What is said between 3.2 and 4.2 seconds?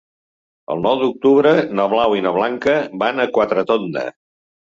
a Quatretonda.